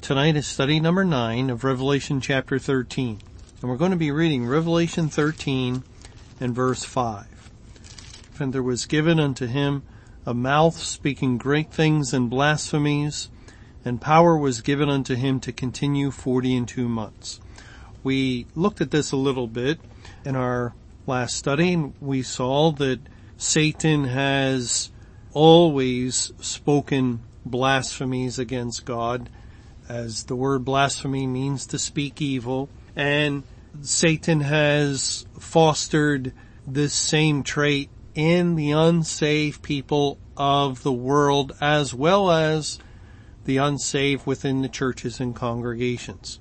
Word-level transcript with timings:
Tonight 0.00 0.36
is 0.36 0.46
study 0.46 0.80
number 0.80 1.04
9 1.04 1.50
of 1.50 1.64
Revelation 1.64 2.22
chapter 2.22 2.58
13. 2.58 3.20
And 3.60 3.70
we're 3.70 3.76
going 3.76 3.90
to 3.90 3.96
be 3.96 4.10
reading 4.10 4.46
Revelation 4.46 5.08
13 5.08 5.82
and 6.40 6.54
verse 6.54 6.82
5. 6.82 7.50
And 8.38 8.54
there 8.54 8.62
was 8.62 8.86
given 8.86 9.20
unto 9.20 9.46
him 9.46 9.82
a 10.24 10.32
mouth 10.32 10.78
speaking 10.78 11.36
great 11.36 11.70
things 11.72 12.14
and 12.14 12.30
blasphemies, 12.30 13.28
and 13.84 14.00
power 14.00 14.38
was 14.38 14.62
given 14.62 14.88
unto 14.88 15.14
him 15.14 15.40
to 15.40 15.52
continue 15.52 16.10
forty 16.10 16.56
and 16.56 16.66
two 16.66 16.88
months. 16.88 17.40
We 18.02 18.46
looked 18.54 18.80
at 18.80 18.90
this 18.90 19.12
a 19.12 19.16
little 19.16 19.48
bit 19.48 19.78
in 20.24 20.36
our 20.36 20.74
last 21.06 21.36
study, 21.36 21.74
and 21.74 21.92
we 22.00 22.22
saw 22.22 22.70
that 22.72 23.00
Satan 23.36 24.04
has 24.04 24.90
always 25.34 26.32
spoken 26.40 27.20
blasphemies 27.44 28.38
against 28.38 28.86
God 28.86 29.28
as 29.88 30.24
the 30.24 30.36
word 30.36 30.64
blasphemy 30.64 31.26
means 31.26 31.66
to 31.66 31.78
speak 31.78 32.20
evil. 32.20 32.68
And 32.94 33.42
Satan 33.82 34.40
has 34.40 35.26
fostered 35.38 36.32
this 36.66 36.92
same 36.92 37.42
trait 37.42 37.90
in 38.14 38.54
the 38.56 38.72
unsaved 38.72 39.62
people 39.62 40.18
of 40.36 40.82
the 40.82 40.92
world 40.92 41.54
as 41.60 41.94
well 41.94 42.30
as 42.30 42.78
the 43.44 43.56
unsaved 43.56 44.26
within 44.26 44.62
the 44.62 44.68
churches 44.68 45.20
and 45.20 45.34
congregations. 45.34 46.38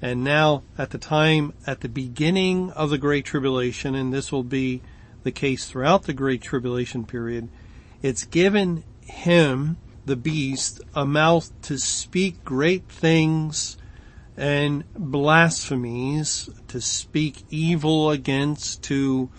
And 0.00 0.22
now 0.22 0.62
at 0.78 0.90
the 0.90 0.98
time, 0.98 1.52
at 1.66 1.80
the 1.80 1.88
beginning 1.88 2.70
of 2.72 2.90
the 2.90 2.98
Great 2.98 3.24
Tribulation, 3.24 3.94
and 3.94 4.12
this 4.12 4.30
will 4.30 4.44
be 4.44 4.82
the 5.22 5.32
case 5.32 5.68
throughout 5.68 6.04
the 6.04 6.12
Great 6.12 6.42
Tribulation 6.42 7.04
period, 7.04 7.48
it's 8.02 8.24
given 8.24 8.84
him 9.00 9.76
the 10.06 10.16
beast 10.16 10.80
a 10.94 11.04
mouth 11.04 11.50
to 11.62 11.76
speak 11.76 12.44
great 12.44 12.88
things 12.88 13.76
and 14.36 14.84
blasphemies, 14.94 16.48
to 16.68 16.80
speak 16.80 17.44
evil 17.50 18.10
against, 18.10 18.82
to 18.84 19.30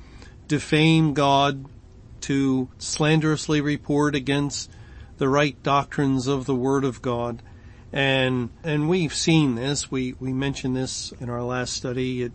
defame 0.47 1.13
God, 1.13 1.65
to 2.21 2.69
slanderously 2.77 3.61
report 3.61 4.15
against 4.15 4.71
the 5.17 5.29
right 5.29 5.61
doctrines 5.63 6.27
of 6.27 6.45
the 6.45 6.55
Word 6.55 6.83
of 6.83 7.01
God. 7.01 7.41
And, 7.93 8.49
and 8.63 8.89
we've 8.89 9.13
seen 9.13 9.55
this, 9.55 9.89
we, 9.89 10.15
we 10.19 10.33
mentioned 10.33 10.75
this 10.75 11.13
in 11.19 11.29
our 11.29 11.43
last 11.43 11.73
study, 11.73 12.23
it, 12.23 12.31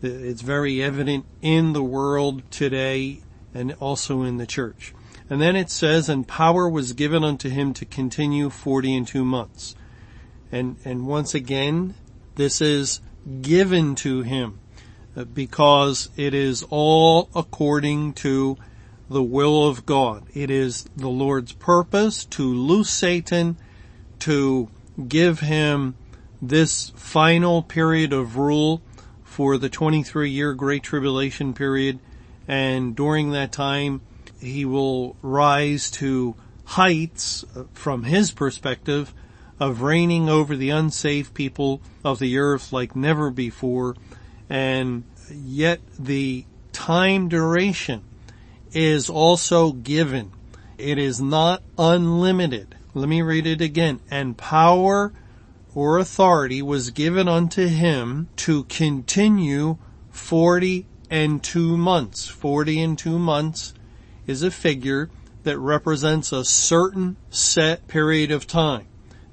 it's 0.00 0.42
very 0.42 0.82
evident 0.82 1.24
in 1.40 1.72
the 1.72 1.82
world 1.82 2.42
today 2.50 3.20
and 3.54 3.72
also 3.80 4.22
in 4.22 4.36
the 4.36 4.46
church. 4.46 4.94
And 5.32 5.40
then 5.40 5.56
it 5.56 5.70
says, 5.70 6.10
and 6.10 6.28
power 6.28 6.68
was 6.68 6.92
given 6.92 7.24
unto 7.24 7.48
him 7.48 7.72
to 7.74 7.86
continue 7.86 8.50
forty 8.50 8.94
and 8.94 9.08
two 9.08 9.24
months. 9.24 9.74
And, 10.52 10.76
and 10.84 11.06
once 11.06 11.34
again, 11.34 11.94
this 12.34 12.60
is 12.60 13.00
given 13.40 13.94
to 13.94 14.20
him 14.20 14.60
uh, 15.16 15.24
because 15.24 16.10
it 16.18 16.34
is 16.34 16.66
all 16.68 17.30
according 17.34 18.12
to 18.12 18.58
the 19.08 19.22
will 19.22 19.66
of 19.66 19.86
God. 19.86 20.24
It 20.34 20.50
is 20.50 20.84
the 20.98 21.08
Lord's 21.08 21.52
purpose 21.52 22.26
to 22.26 22.42
loose 22.42 22.90
Satan, 22.90 23.56
to 24.18 24.68
give 25.08 25.40
him 25.40 25.94
this 26.42 26.90
final 26.90 27.62
period 27.62 28.12
of 28.12 28.36
rule 28.36 28.82
for 29.24 29.56
the 29.56 29.70
23 29.70 30.28
year 30.28 30.52
Great 30.52 30.82
Tribulation 30.82 31.54
period. 31.54 32.00
And 32.46 32.94
during 32.94 33.30
that 33.30 33.50
time, 33.50 34.02
he 34.42 34.64
will 34.64 35.16
rise 35.22 35.90
to 35.92 36.34
heights 36.64 37.44
uh, 37.56 37.64
from 37.72 38.04
his 38.04 38.30
perspective 38.30 39.14
of 39.60 39.82
reigning 39.82 40.28
over 40.28 40.56
the 40.56 40.70
unsaved 40.70 41.32
people 41.34 41.80
of 42.04 42.18
the 42.18 42.38
earth 42.38 42.72
like 42.72 42.96
never 42.96 43.30
before. 43.30 43.94
And 44.50 45.04
yet 45.30 45.80
the 45.98 46.44
time 46.72 47.28
duration 47.28 48.02
is 48.72 49.08
also 49.08 49.72
given. 49.72 50.32
It 50.78 50.98
is 50.98 51.20
not 51.20 51.62
unlimited. 51.78 52.74
Let 52.94 53.08
me 53.08 53.22
read 53.22 53.46
it 53.46 53.60
again. 53.60 54.00
And 54.10 54.36
power 54.36 55.12
or 55.74 55.98
authority 55.98 56.60
was 56.60 56.90
given 56.90 57.28
unto 57.28 57.66
him 57.66 58.28
to 58.36 58.64
continue 58.64 59.78
40 60.10 60.86
and 61.08 61.42
two 61.42 61.76
months. 61.76 62.26
40 62.26 62.80
and 62.82 62.98
two 62.98 63.18
months 63.18 63.74
is 64.26 64.42
a 64.42 64.50
figure 64.50 65.10
that 65.42 65.58
represents 65.58 66.32
a 66.32 66.44
certain 66.44 67.16
set 67.30 67.88
period 67.88 68.30
of 68.30 68.46
time. 68.46 68.86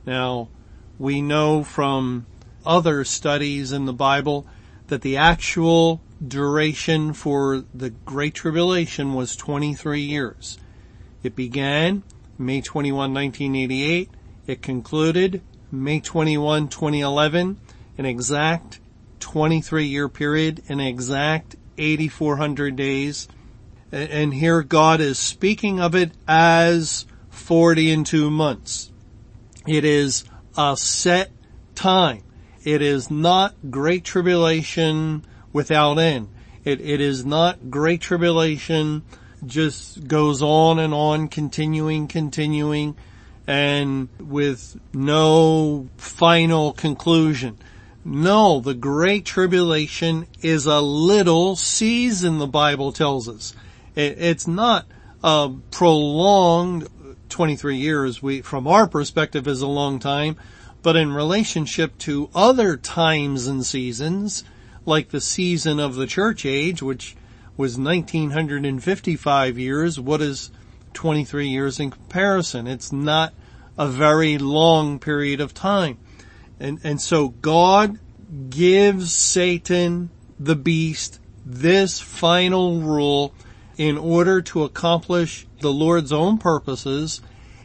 Now, 0.05 0.49
we 0.97 1.21
know 1.21 1.63
from 1.63 2.25
other 2.65 3.03
studies 3.03 3.71
in 3.71 3.85
the 3.85 3.93
Bible 3.93 4.47
that 4.87 5.01
the 5.01 5.17
actual 5.17 6.01
duration 6.25 7.13
for 7.13 7.63
the 7.73 7.91
Great 7.91 8.33
Tribulation 8.33 9.13
was 9.13 9.35
23 9.35 10.01
years. 10.01 10.57
It 11.23 11.35
began 11.35 12.03
May 12.37 12.61
21, 12.61 13.13
1988. 13.13 14.09
It 14.47 14.61
concluded 14.61 15.41
May 15.71 15.99
21, 15.99 16.67
2011, 16.69 17.59
an 17.97 18.05
exact 18.05 18.79
23 19.19 19.85
year 19.85 20.09
period, 20.09 20.63
an 20.69 20.79
exact 20.79 21.55
8,400 21.77 22.75
days 22.75 23.27
and 23.91 24.33
here 24.33 24.63
God 24.63 25.01
is 25.01 25.17
speaking 25.17 25.79
of 25.79 25.95
it 25.95 26.11
as 26.27 27.05
40 27.29 27.91
and 27.91 28.05
two 28.05 28.29
months. 28.29 28.91
It 29.67 29.85
is 29.85 30.25
a 30.57 30.75
set 30.77 31.31
time. 31.75 32.23
It 32.63 32.81
is 32.81 33.09
not 33.09 33.55
great 33.69 34.03
tribulation 34.03 35.25
without 35.53 35.97
end. 35.97 36.29
It, 36.63 36.81
it 36.81 37.01
is 37.01 37.25
not 37.25 37.69
great 37.69 38.01
tribulation 38.01 39.03
just 39.45 40.07
goes 40.07 40.41
on 40.41 40.79
and 40.79 40.93
on, 40.93 41.27
continuing, 41.27 42.07
continuing, 42.07 42.95
and 43.47 44.09
with 44.19 44.79
no 44.93 45.87
final 45.97 46.73
conclusion. 46.73 47.57
No, 48.03 48.59
the 48.59 48.73
great 48.73 49.25
tribulation 49.25 50.27
is 50.41 50.65
a 50.65 50.81
little 50.81 51.55
season, 51.55 52.37
the 52.37 52.47
Bible 52.47 52.91
tells 52.91 53.27
us. 53.27 53.55
It's 53.99 54.47
not 54.47 54.85
a 55.23 55.51
prolonged 55.71 56.87
23 57.29 57.77
years. 57.77 58.21
We, 58.21 58.41
from 58.41 58.67
our 58.67 58.87
perspective, 58.87 59.47
is 59.47 59.61
a 59.61 59.67
long 59.67 59.99
time, 59.99 60.37
but 60.81 60.95
in 60.95 61.11
relationship 61.11 61.97
to 61.99 62.29
other 62.33 62.77
times 62.77 63.47
and 63.47 63.65
seasons, 63.65 64.43
like 64.85 65.09
the 65.09 65.21
season 65.21 65.79
of 65.79 65.95
the 65.95 66.07
church 66.07 66.45
age, 66.45 66.81
which 66.81 67.15
was 67.57 67.77
1955 67.77 69.59
years, 69.59 69.99
what 69.99 70.21
is 70.21 70.51
23 70.93 71.49
years 71.49 71.79
in 71.79 71.91
comparison? 71.91 72.67
It's 72.67 72.91
not 72.91 73.33
a 73.77 73.87
very 73.87 74.37
long 74.37 74.99
period 74.99 75.41
of 75.41 75.53
time. 75.53 75.97
And, 76.59 76.79
and 76.83 77.01
so 77.01 77.29
God 77.29 77.99
gives 78.49 79.11
Satan, 79.11 80.09
the 80.39 80.55
beast, 80.55 81.19
this 81.45 81.99
final 81.99 82.81
rule 82.81 83.33
in 83.79 83.97
order 83.97 84.41
to 84.41 84.63
accomplish 84.63 85.47
the 85.61 85.71
Lord's 85.71 86.11
own 86.11 86.37
purposes 86.37 87.21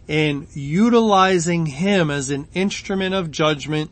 and 0.07 0.47
utilizing 0.55 1.67
him 1.67 2.09
as 2.09 2.31
an 2.31 2.47
instrument 2.55 3.17
of 3.17 3.33
judgment 3.33 3.91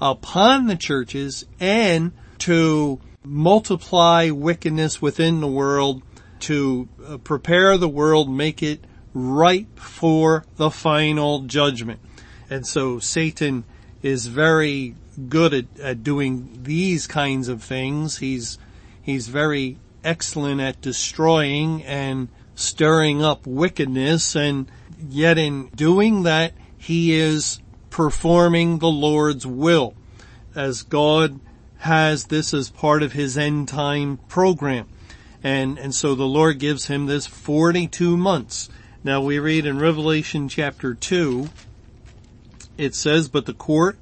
upon 0.00 0.66
the 0.66 0.76
churches 0.76 1.44
and 1.60 2.12
to 2.38 2.98
multiply 3.22 4.30
wickedness 4.30 5.02
within 5.02 5.40
the 5.42 5.46
world 5.46 6.02
to 6.40 6.88
uh, 7.06 7.18
prepare 7.18 7.76
the 7.76 7.88
world, 7.88 8.30
make 8.30 8.62
it 8.62 8.82
ripe 9.12 9.78
for 9.78 10.46
the 10.56 10.70
final 10.70 11.42
judgment. 11.42 12.00
And 12.48 12.66
so 12.66 12.98
Satan 12.98 13.64
is 14.00 14.26
very 14.26 14.94
good 15.28 15.52
at, 15.52 15.66
at 15.80 16.02
doing 16.02 16.60
these 16.62 17.06
kinds 17.06 17.48
of 17.48 17.62
things. 17.62 18.18
He's, 18.18 18.56
he's 19.02 19.28
very 19.28 19.76
excellent 20.04 20.60
at 20.60 20.80
destroying 20.80 21.82
and 21.84 22.28
stirring 22.54 23.22
up 23.22 23.46
wickedness 23.46 24.34
and 24.34 24.70
yet 25.08 25.38
in 25.38 25.68
doing 25.68 26.24
that 26.24 26.52
he 26.76 27.12
is 27.12 27.60
performing 27.90 28.78
the 28.78 28.88
Lord's 28.88 29.46
will. 29.46 29.94
as 30.54 30.82
God 30.82 31.38
has 31.78 32.24
this 32.24 32.52
as 32.52 32.70
part 32.70 33.02
of 33.02 33.12
his 33.12 33.38
end 33.38 33.68
time 33.68 34.18
program. 34.28 34.88
And, 35.44 35.78
and 35.78 35.94
so 35.94 36.16
the 36.16 36.24
Lord 36.24 36.58
gives 36.58 36.86
him 36.86 37.06
this 37.06 37.26
42 37.26 38.16
months. 38.16 38.68
Now 39.04 39.20
we 39.20 39.38
read 39.38 39.66
in 39.66 39.78
Revelation 39.78 40.48
chapter 40.48 40.94
2, 40.94 41.48
it 42.76 42.96
says, 42.96 43.28
but 43.28 43.46
the 43.46 43.54
court 43.54 43.96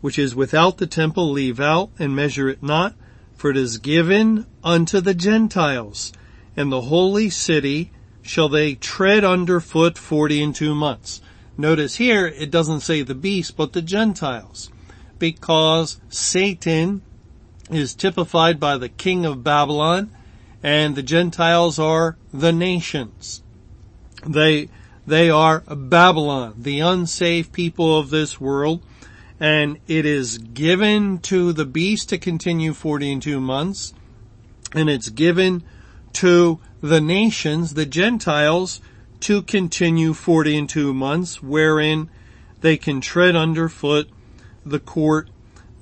which 0.00 0.18
is 0.18 0.34
without 0.34 0.78
the 0.78 0.86
temple 0.86 1.30
leave 1.30 1.60
out 1.60 1.90
and 1.98 2.16
measure 2.16 2.48
it 2.48 2.62
not, 2.62 2.94
for 3.40 3.48
it 3.48 3.56
is 3.56 3.78
given 3.78 4.44
unto 4.62 5.00
the 5.00 5.14
Gentiles, 5.14 6.12
and 6.54 6.70
the 6.70 6.82
holy 6.82 7.30
city 7.30 7.90
shall 8.20 8.50
they 8.50 8.74
tread 8.74 9.24
under 9.24 9.60
foot 9.60 9.96
forty 9.96 10.42
and 10.42 10.54
two 10.54 10.74
months. 10.74 11.22
Notice 11.56 11.94
here, 11.94 12.26
it 12.26 12.50
doesn't 12.50 12.80
say 12.80 13.00
the 13.00 13.14
beast, 13.14 13.56
but 13.56 13.72
the 13.72 13.80
Gentiles, 13.80 14.70
because 15.18 16.02
Satan 16.10 17.00
is 17.70 17.94
typified 17.94 18.60
by 18.60 18.76
the 18.76 18.90
king 18.90 19.24
of 19.24 19.42
Babylon, 19.42 20.10
and 20.62 20.94
the 20.94 21.02
Gentiles 21.02 21.78
are 21.78 22.18
the 22.34 22.52
nations. 22.52 23.42
They, 24.26 24.68
they 25.06 25.30
are 25.30 25.60
Babylon, 25.60 26.56
the 26.58 26.80
unsaved 26.80 27.54
people 27.54 27.98
of 27.98 28.10
this 28.10 28.38
world, 28.38 28.82
and 29.40 29.78
it 29.88 30.04
is 30.04 30.36
given 30.36 31.18
to 31.18 31.52
the 31.54 31.64
beast 31.64 32.10
to 32.10 32.18
continue 32.18 32.74
40 32.74 33.12
and 33.12 33.22
2 33.22 33.40
months, 33.40 33.94
and 34.74 34.90
it's 34.90 35.08
given 35.08 35.64
to 36.12 36.60
the 36.82 37.00
nations, 37.00 37.74
the 37.74 37.86
Gentiles, 37.86 38.82
to 39.20 39.42
continue 39.42 40.12
40 40.12 40.58
and 40.58 40.68
2 40.68 40.92
months, 40.92 41.42
wherein 41.42 42.10
they 42.60 42.76
can 42.76 43.00
tread 43.00 43.34
underfoot 43.34 44.10
the 44.64 44.78
court, 44.78 45.30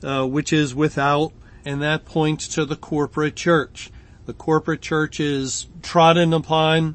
uh, 0.05 0.25
which 0.25 0.53
is 0.53 0.75
without, 0.75 1.33
and 1.65 1.83
that 1.83 2.05
points 2.05 2.47
to 2.49 2.65
the 2.65 2.77
corporate 2.77 3.35
church. 3.35 3.91
The 4.27 4.35
corporate 4.35 4.81
church 4.81 5.19
is 5.19 5.67
trodden 5.83 6.33
upon, 6.33 6.95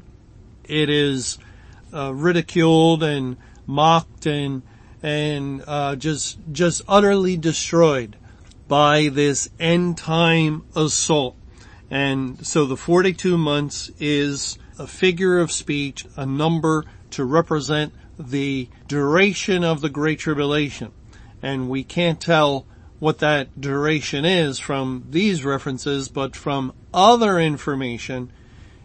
it 0.64 0.88
is 0.88 1.36
uh, 1.92 2.14
ridiculed 2.14 3.02
and 3.02 3.36
mocked 3.66 4.26
and 4.26 4.62
and 5.04 5.62
uh, 5.66 5.94
just 5.96 6.38
just 6.50 6.80
utterly 6.88 7.36
destroyed 7.36 8.16
by 8.66 9.08
this 9.08 9.50
end 9.60 9.98
time 9.98 10.64
assault. 10.74 11.36
And 11.90 12.44
so 12.44 12.64
the 12.64 12.78
42 12.78 13.36
months 13.36 13.90
is 14.00 14.58
a 14.78 14.86
figure 14.86 15.38
of 15.38 15.52
speech, 15.52 16.06
a 16.16 16.24
number 16.24 16.86
to 17.10 17.24
represent 17.24 17.92
the 18.18 18.68
duration 18.88 19.62
of 19.62 19.82
the 19.82 19.90
Great 19.90 20.20
Tribulation. 20.20 20.90
And 21.42 21.68
we 21.68 21.84
can't 21.84 22.18
tell 22.18 22.64
what 22.98 23.18
that 23.18 23.60
duration 23.60 24.24
is 24.24 24.58
from 24.58 25.04
these 25.10 25.44
references, 25.44 26.08
but 26.08 26.34
from 26.34 26.72
other 26.94 27.38
information 27.38 28.32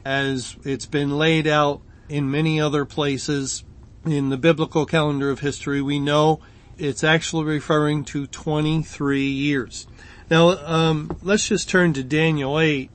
as 0.03 0.57
it's 0.65 0.85
been 0.85 1.17
laid 1.17 1.47
out 1.47 1.79
in 2.09 2.29
many 2.29 2.59
other 2.59 2.83
places 2.83 3.63
in 4.05 4.29
the 4.29 4.37
biblical 4.37 4.85
calendar 4.85 5.29
of 5.29 5.39
history, 5.39 5.81
we 5.81 5.99
know 5.99 6.39
it's 6.77 7.03
actually 7.03 7.45
referring 7.45 8.05
to 8.05 8.27
23 8.27 9.27
years. 9.27 9.87
Now, 10.29 10.49
um, 10.65 11.17
let's 11.21 11.47
just 11.47 11.69
turn 11.69 11.93
to 11.93 12.03
Daniel 12.03 12.59
8 12.59 12.89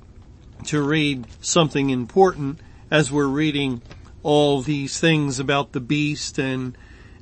to 0.67 0.83
read 0.83 1.27
something 1.41 1.91
important 1.91 2.61
as 2.91 3.13
we're 3.13 3.27
reading 3.27 3.83
all 4.23 4.63
these 4.63 4.99
things 4.99 5.39
about 5.39 5.73
the 5.73 5.81
beast 5.81 6.39
and 6.39 6.77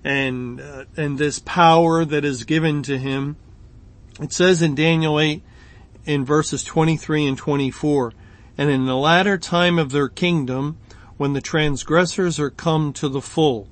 and 0.05 0.61
uh, 0.61 0.85
and 0.97 1.19
this 1.19 1.39
power 1.41 2.05
that 2.05 2.25
is 2.25 2.45
given 2.45 2.83
to 2.85 2.99
him. 2.99 3.37
It 4.21 4.33
says 4.33 4.63
in 4.63 4.75
Daniel 4.75 5.19
8 5.19 5.43
in 6.05 6.25
verses 6.25 6.65
23 6.65 7.27
and 7.27 7.39
24, 7.39 8.13
and 8.59 8.71
in 8.71 8.87
the 8.87 8.97
latter 8.97 9.39
time 9.39 9.79
of 9.79 9.91
their 9.91 10.09
kingdom, 10.09 10.79
when 11.23 11.35
the 11.35 11.41
transgressors 11.41 12.41
are 12.41 12.51
come 12.51 12.93
to 12.93 13.09
the 13.09 13.21
full, 13.21 13.69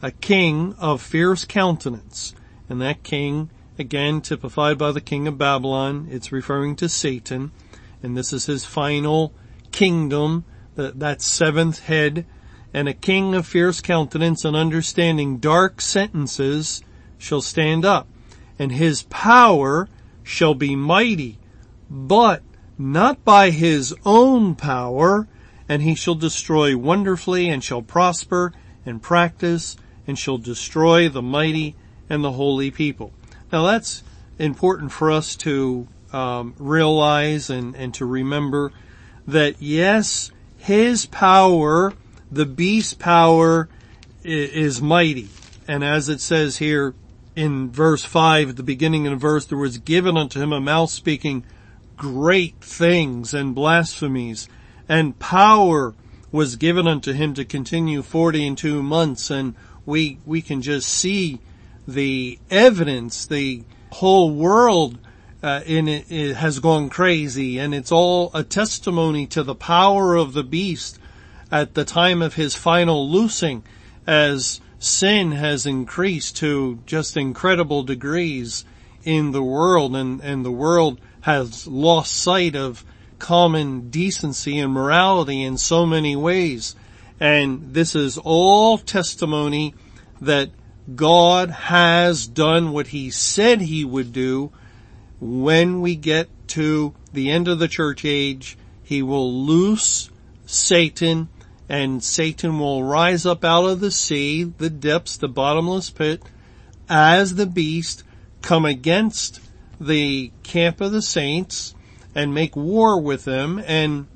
a 0.00 0.12
king 0.12 0.72
of 0.78 1.02
fierce 1.02 1.44
countenance. 1.44 2.32
And 2.68 2.80
that 2.80 3.02
king, 3.02 3.50
again 3.76 4.20
typified 4.20 4.78
by 4.78 4.92
the 4.92 5.00
king 5.00 5.26
of 5.26 5.36
Babylon, 5.36 6.06
it's 6.12 6.30
referring 6.30 6.76
to 6.76 6.88
Satan. 6.88 7.50
And 8.04 8.16
this 8.16 8.32
is 8.32 8.46
his 8.46 8.64
final 8.64 9.34
kingdom, 9.72 10.44
that, 10.76 11.00
that 11.00 11.20
seventh 11.20 11.80
head. 11.80 12.24
And 12.72 12.88
a 12.88 12.94
king 12.94 13.34
of 13.34 13.48
fierce 13.48 13.80
countenance 13.80 14.44
and 14.44 14.54
understanding 14.54 15.38
dark 15.38 15.80
sentences 15.80 16.84
shall 17.18 17.42
stand 17.42 17.84
up. 17.84 18.06
And 18.60 18.70
his 18.70 19.02
power 19.10 19.88
shall 20.22 20.54
be 20.54 20.76
mighty, 20.76 21.40
but 21.90 22.44
not 22.78 23.24
by 23.24 23.50
his 23.50 23.92
own 24.06 24.54
power, 24.54 25.26
and 25.72 25.80
he 25.80 25.94
shall 25.94 26.14
destroy 26.14 26.76
wonderfully 26.76 27.48
and 27.48 27.64
shall 27.64 27.80
prosper 27.80 28.52
and 28.84 29.00
practice 29.00 29.74
and 30.06 30.18
shall 30.18 30.36
destroy 30.36 31.08
the 31.08 31.22
mighty 31.22 31.74
and 32.10 32.22
the 32.22 32.32
holy 32.32 32.70
people. 32.70 33.10
Now 33.50 33.64
that's 33.64 34.02
important 34.38 34.92
for 34.92 35.10
us 35.10 35.34
to 35.36 35.88
um, 36.12 36.54
realize 36.58 37.48
and, 37.48 37.74
and 37.74 37.94
to 37.94 38.04
remember 38.04 38.70
that 39.26 39.62
yes, 39.62 40.30
his 40.58 41.06
power, 41.06 41.94
the 42.30 42.44
beast's 42.44 42.92
power, 42.92 43.70
is, 44.22 44.82
mighty. 44.82 45.30
And 45.66 45.82
as 45.82 46.10
it 46.10 46.20
says 46.20 46.58
here 46.58 46.94
in 47.34 47.70
verse 47.70 48.04
5, 48.04 48.50
at 48.50 48.56
the 48.56 48.62
beginning 48.62 49.06
of 49.06 49.12
the 49.12 49.16
verse, 49.16 49.46
there 49.46 49.56
was 49.56 49.78
given 49.78 50.18
unto 50.18 50.38
him 50.38 50.52
a 50.52 50.60
mouth 50.60 50.90
speaking 50.90 51.46
great 51.96 52.56
things 52.60 53.32
and 53.32 53.54
blasphemies, 53.54 54.50
and 54.92 55.18
power 55.18 55.94
was 56.30 56.56
given 56.56 56.86
unto 56.86 57.14
him 57.14 57.32
to 57.32 57.46
continue 57.46 58.02
forty 58.02 58.46
and 58.46 58.58
two 58.58 58.82
months, 58.82 59.30
and 59.30 59.54
we, 59.86 60.18
we 60.26 60.42
can 60.42 60.60
just 60.60 60.86
see 60.86 61.40
the 61.88 62.38
evidence, 62.50 63.24
the 63.24 63.62
whole 63.90 64.30
world 64.30 64.98
uh, 65.42 65.62
in 65.64 65.88
it, 65.88 66.12
it, 66.12 66.34
has 66.34 66.58
gone 66.58 66.90
crazy 66.90 67.58
and 67.58 67.74
it's 67.74 67.90
all 67.90 68.30
a 68.34 68.44
testimony 68.44 69.26
to 69.26 69.42
the 69.42 69.54
power 69.54 70.14
of 70.14 70.34
the 70.34 70.44
beast 70.44 70.98
at 71.50 71.72
the 71.72 71.86
time 71.86 72.20
of 72.20 72.34
his 72.34 72.54
final 72.54 73.08
loosing 73.10 73.62
as 74.06 74.60
sin 74.78 75.32
has 75.32 75.64
increased 75.64 76.36
to 76.36 76.78
just 76.86 77.16
incredible 77.16 77.82
degrees 77.82 78.64
in 79.04 79.32
the 79.32 79.42
world 79.42 79.96
and, 79.96 80.20
and 80.20 80.44
the 80.44 80.52
world 80.52 81.00
has 81.22 81.66
lost 81.66 82.12
sight 82.12 82.54
of 82.54 82.84
common 83.22 83.88
decency 83.88 84.58
and 84.58 84.72
morality 84.72 85.44
in 85.44 85.56
so 85.56 85.86
many 85.86 86.16
ways. 86.16 86.74
And 87.20 87.72
this 87.72 87.94
is 87.94 88.18
all 88.18 88.78
testimony 88.78 89.74
that 90.20 90.50
God 90.96 91.50
has 91.50 92.26
done 92.26 92.72
what 92.72 92.88
he 92.88 93.10
said 93.10 93.60
he 93.60 93.84
would 93.84 94.12
do 94.12 94.50
when 95.20 95.80
we 95.80 95.94
get 95.94 96.28
to 96.48 96.94
the 97.12 97.30
end 97.30 97.46
of 97.46 97.60
the 97.60 97.68
church 97.68 98.04
age. 98.04 98.58
He 98.82 99.02
will 99.04 99.32
loose 99.32 100.10
Satan 100.44 101.28
and 101.68 102.02
Satan 102.02 102.58
will 102.58 102.82
rise 102.82 103.24
up 103.24 103.44
out 103.44 103.66
of 103.66 103.78
the 103.78 103.92
sea, 103.92 104.42
the 104.42 104.68
depths, 104.68 105.16
the 105.16 105.28
bottomless 105.28 105.90
pit 105.90 106.24
as 106.88 107.36
the 107.36 107.46
beast 107.46 108.02
come 108.42 108.64
against 108.64 109.40
the 109.80 110.32
camp 110.42 110.80
of 110.80 110.90
the 110.90 111.02
saints 111.02 111.76
and 112.14 112.34
make 112.34 112.54
war 112.54 113.00
with 113.00 113.24
them 113.24 113.62
and 113.66 114.06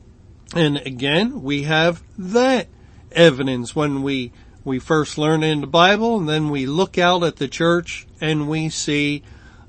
and 0.54 0.76
again 0.78 1.42
we 1.42 1.62
have 1.62 2.02
that 2.16 2.68
evidence 3.16 3.74
when 3.74 4.02
we, 4.02 4.32
we 4.64 4.78
first 4.78 5.18
learn 5.18 5.42
in 5.42 5.60
the 5.60 5.66
Bible 5.66 6.18
and 6.18 6.28
then 6.28 6.50
we 6.50 6.66
look 6.66 6.98
out 6.98 7.24
at 7.24 7.36
the 7.36 7.48
church 7.48 8.06
and 8.20 8.48
we 8.48 8.68
see 8.68 9.22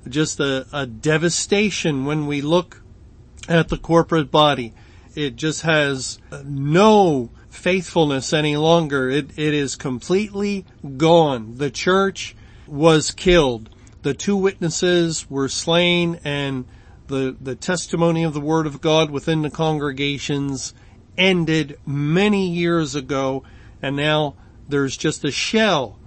just 0.07 0.39
a, 0.39 0.67
a 0.71 0.85
devastation 0.85 2.05
when 2.05 2.27
we 2.27 2.41
look 2.41 2.81
at 3.49 3.69
the 3.69 3.77
corporate 3.77 4.31
body. 4.31 4.73
It 5.15 5.35
just 5.35 5.63
has 5.63 6.19
no 6.43 7.29
faithfulness 7.49 8.33
any 8.33 8.57
longer. 8.57 9.09
It, 9.09 9.37
it 9.37 9.53
is 9.53 9.75
completely 9.75 10.65
gone. 10.97 11.57
The 11.57 11.71
church 11.71 12.35
was 12.67 13.11
killed. 13.11 13.69
The 14.03 14.13
two 14.13 14.35
witnesses 14.35 15.29
were 15.29 15.49
slain 15.49 16.19
and 16.23 16.65
the, 17.07 17.35
the 17.39 17.55
testimony 17.55 18.23
of 18.23 18.33
the 18.33 18.41
word 18.41 18.67
of 18.67 18.81
God 18.81 19.09
within 19.09 19.41
the 19.41 19.49
congregations 19.49 20.73
ended 21.17 21.79
many 21.85 22.47
years 22.47 22.95
ago 22.95 23.43
and 23.81 23.95
now 23.95 24.35
there's 24.67 24.97
just 24.97 25.23
a 25.23 25.31
shell, 25.31 25.97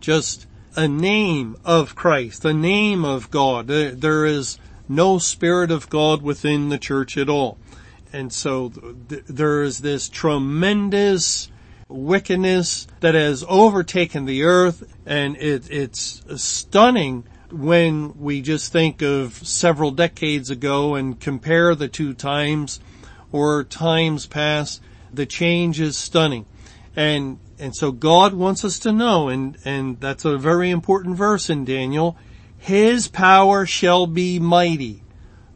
just 0.00 0.46
a 0.76 0.88
name 0.88 1.56
of 1.64 1.94
Christ, 1.94 2.44
a 2.44 2.54
name 2.54 3.04
of 3.04 3.30
God. 3.30 3.66
There, 3.66 3.92
there 3.92 4.26
is 4.26 4.58
no 4.88 5.18
spirit 5.18 5.70
of 5.70 5.88
God 5.88 6.22
within 6.22 6.68
the 6.68 6.78
church 6.78 7.16
at 7.16 7.28
all. 7.28 7.58
And 8.12 8.32
so 8.32 8.70
th- 9.08 9.24
there 9.28 9.62
is 9.62 9.80
this 9.80 10.08
tremendous 10.08 11.50
wickedness 11.88 12.86
that 13.00 13.14
has 13.14 13.44
overtaken 13.48 14.24
the 14.24 14.42
earth 14.42 14.96
and 15.06 15.36
it, 15.36 15.70
it's 15.70 16.22
stunning 16.36 17.24
when 17.52 18.18
we 18.18 18.42
just 18.42 18.72
think 18.72 19.02
of 19.02 19.34
several 19.34 19.90
decades 19.90 20.50
ago 20.50 20.94
and 20.94 21.18
compare 21.18 21.74
the 21.74 21.88
two 21.88 22.14
times 22.14 22.80
or 23.32 23.64
times 23.64 24.26
past, 24.26 24.80
the 25.12 25.26
change 25.26 25.80
is 25.80 25.96
stunning. 25.96 26.46
And, 26.96 27.38
and 27.58 27.74
so 27.74 27.92
God 27.92 28.34
wants 28.34 28.64
us 28.64 28.78
to 28.80 28.92
know, 28.92 29.28
and, 29.28 29.56
and 29.64 30.00
that's 30.00 30.24
a 30.24 30.38
very 30.38 30.70
important 30.70 31.16
verse 31.16 31.50
in 31.50 31.64
Daniel, 31.64 32.16
His 32.58 33.08
power 33.08 33.66
shall 33.66 34.06
be 34.06 34.38
mighty, 34.38 35.02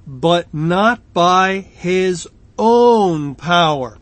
but 0.07 0.53
not 0.53 1.01
by 1.13 1.61
His 1.61 2.29
own 2.59 3.35
power. 3.35 3.99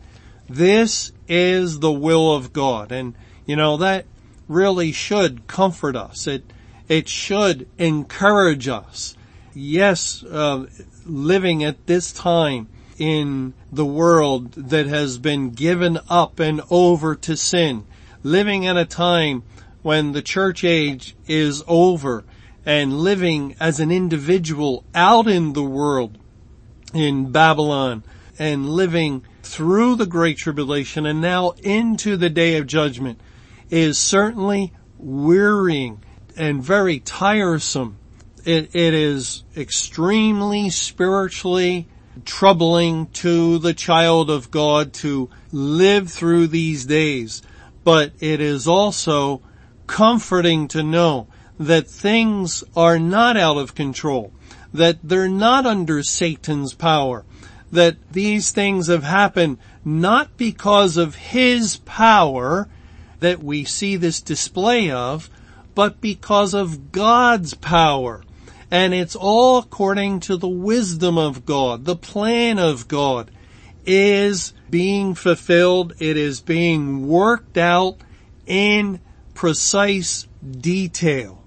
This 0.49 1.11
is 1.27 1.79
the 1.79 1.91
will 1.91 2.35
of 2.35 2.53
God. 2.53 2.91
And, 2.91 3.15
you 3.45 3.55
know, 3.55 3.77
that 3.77 4.05
really 4.47 4.91
should 4.91 5.47
comfort 5.47 5.95
us. 5.95 6.27
It, 6.27 6.43
it 6.87 7.07
should 7.07 7.67
encourage 7.77 8.67
us. 8.67 9.15
Yes, 9.53 10.23
uh, 10.23 10.65
living 11.05 11.63
at 11.63 11.85
this 11.87 12.11
time 12.11 12.67
in 12.97 13.53
the 13.71 13.85
world 13.85 14.53
that 14.53 14.87
has 14.87 15.17
been 15.17 15.51
given 15.51 15.99
up 16.09 16.39
and 16.39 16.61
over 16.69 17.15
to 17.15 17.35
sin, 17.35 17.85
living 18.23 18.65
at 18.67 18.77
a 18.77 18.85
time 18.85 19.43
when 19.81 20.11
the 20.11 20.21
church 20.21 20.63
age 20.63 21.15
is 21.27 21.63
over 21.67 22.23
and 22.65 22.99
living 22.99 23.55
as 23.59 23.79
an 23.79 23.91
individual 23.91 24.83
out 24.95 25.27
in 25.27 25.53
the 25.53 25.63
world 25.63 26.17
in 26.93 27.31
Babylon 27.31 28.03
and 28.39 28.69
living 28.69 29.23
through 29.41 29.95
the 29.95 30.05
great 30.05 30.37
tribulation 30.37 31.05
and 31.05 31.21
now 31.21 31.51
into 31.63 32.15
the 32.15 32.29
day 32.29 32.57
of 32.57 32.67
judgment 32.67 33.19
is 33.69 33.97
certainly 33.97 34.71
wearying 34.97 36.01
and 36.37 36.63
very 36.63 36.99
tiresome. 36.99 37.97
It, 38.45 38.75
it 38.75 38.93
is 38.93 39.43
extremely 39.55 40.69
spiritually 40.69 41.87
troubling 42.25 43.07
to 43.07 43.57
the 43.57 43.73
child 43.73 44.29
of 44.29 44.51
God 44.51 44.93
to 44.93 45.29
live 45.51 46.11
through 46.11 46.47
these 46.47 46.85
days, 46.85 47.41
but 47.83 48.11
it 48.19 48.39
is 48.39 48.67
also 48.67 49.41
comforting 49.87 50.67
to 50.69 50.83
know 50.83 51.27
that 51.59 51.87
things 51.87 52.63
are 52.75 52.99
not 52.99 53.37
out 53.37 53.57
of 53.57 53.75
control, 53.75 54.31
that 54.73 54.97
they're 55.03 55.29
not 55.29 55.65
under 55.65 56.03
Satan's 56.03 56.73
power, 56.73 57.25
that 57.71 57.97
these 58.11 58.51
things 58.51 58.87
have 58.87 59.03
happened 59.03 59.57
not 59.83 60.37
because 60.37 60.97
of 60.97 61.15
his 61.15 61.77
power 61.77 62.67
that 63.19 63.41
we 63.41 63.63
see 63.63 63.95
this 63.95 64.21
display 64.21 64.91
of, 64.91 65.29
but 65.75 66.01
because 66.01 66.53
of 66.53 66.91
God's 66.91 67.53
power. 67.53 68.23
And 68.69 68.93
it's 68.93 69.15
all 69.15 69.59
according 69.59 70.21
to 70.21 70.37
the 70.37 70.47
wisdom 70.47 71.17
of 71.17 71.45
God. 71.45 71.85
The 71.85 71.95
plan 71.95 72.57
of 72.57 72.87
God 72.87 73.29
is 73.85 74.53
being 74.69 75.13
fulfilled. 75.13 75.93
It 75.99 76.17
is 76.17 76.41
being 76.41 77.07
worked 77.07 77.57
out 77.57 77.97
in 78.45 78.99
precise 79.33 80.27
detail. 80.59 81.43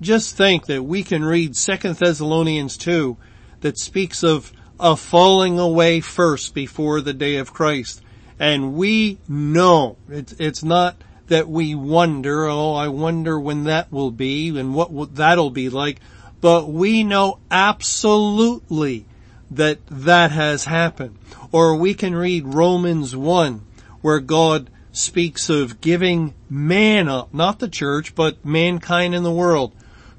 Just 0.00 0.36
think 0.36 0.66
that 0.66 0.82
we 0.82 1.02
can 1.02 1.24
read 1.24 1.54
2 1.54 1.76
Thessalonians 1.94 2.76
2 2.76 3.16
that 3.60 3.78
speaks 3.78 4.22
of 4.22 4.52
a 4.78 4.96
falling 4.96 5.58
away 5.58 6.00
first 6.00 6.54
before 6.54 7.00
the 7.00 7.14
day 7.14 7.36
of 7.36 7.54
Christ. 7.54 8.02
And 8.38 8.74
we 8.74 9.18
know 9.26 9.96
it's, 10.10 10.32
it's 10.34 10.62
not 10.62 10.96
that 11.28 11.48
we 11.48 11.74
wonder, 11.74 12.46
oh, 12.46 12.74
I 12.74 12.88
wonder 12.88 13.38
when 13.38 13.64
that 13.64 13.92
will 13.92 14.10
be 14.10 14.56
and 14.58 14.74
what 14.74 15.16
that'll 15.16 15.50
be 15.50 15.68
like. 15.68 16.00
But 16.40 16.68
we 16.68 17.02
know 17.02 17.38
absolutely 17.50 19.06
that 19.50 19.78
that 19.86 20.30
has 20.30 20.64
happened. 20.64 21.18
Or 21.52 21.76
we 21.76 21.94
can 21.94 22.14
read 22.14 22.46
Romans 22.46 23.16
1 23.16 23.62
where 24.02 24.20
God 24.20 24.70
speaks 24.92 25.48
of 25.48 25.80
giving 25.80 26.34
man 26.48 27.08
up, 27.08 27.32
not 27.34 27.58
the 27.58 27.68
church, 27.68 28.14
but 28.14 28.44
mankind 28.44 29.14
in 29.14 29.22
the 29.22 29.32
world 29.32 29.74